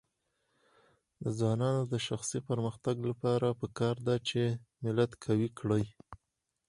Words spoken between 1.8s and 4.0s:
د شخصي پرمختګ لپاره پکار